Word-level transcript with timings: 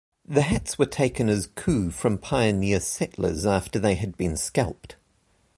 The 0.27 0.41
hats 0.41 0.79
were 0.79 0.87
taken 0.87 1.29
as 1.29 1.45
coup 1.53 1.91
from 1.91 2.17
pioneer 2.17 2.79
settlers 2.79 3.45
after 3.45 3.77
they 3.77 3.93
had 3.93 4.17
been 4.17 4.35
scalped. 4.35 4.95